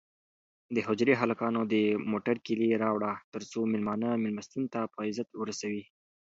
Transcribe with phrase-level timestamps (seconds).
[0.75, 1.75] د حجرې هلکانو د
[2.11, 5.83] موټر کیلي راوړه ترڅو مېلمانه مېلمستون ته په عزت ورسوي.